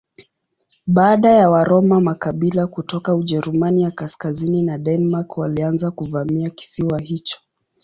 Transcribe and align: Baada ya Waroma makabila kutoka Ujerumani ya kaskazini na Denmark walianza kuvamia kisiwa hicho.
Baada 0.87 1.29
ya 1.29 1.49
Waroma 1.49 2.01
makabila 2.01 2.67
kutoka 2.67 3.15
Ujerumani 3.15 3.81
ya 3.83 3.91
kaskazini 3.91 4.61
na 4.63 4.77
Denmark 4.77 5.37
walianza 5.37 5.91
kuvamia 5.91 6.49
kisiwa 6.49 6.99
hicho. 6.99 7.37